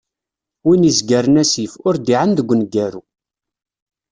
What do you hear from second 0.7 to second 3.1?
izegren asif, ur d-iɛan deg uneggaru.